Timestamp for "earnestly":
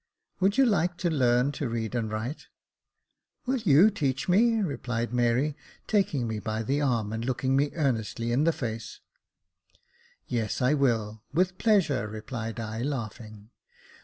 7.75-8.31